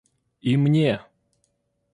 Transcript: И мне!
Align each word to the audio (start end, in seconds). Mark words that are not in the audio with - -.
И 0.41 0.57
мне! 0.57 0.99